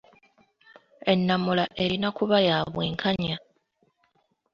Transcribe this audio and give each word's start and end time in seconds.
Ennamula 1.11 1.65
erina 1.83 2.09
kuba 2.17 2.37
ya 2.47 2.57
bwenkanya. 2.73 3.37